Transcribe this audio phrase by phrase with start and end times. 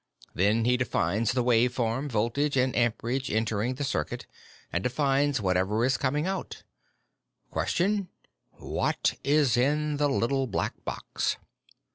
[0.33, 4.25] Then he defines the wave form, voltage, and amperage entering the circuit
[4.73, 6.63] and defines whatever is coming out.
[7.51, 8.09] Question:
[8.53, 11.37] What is in the Little Black Box?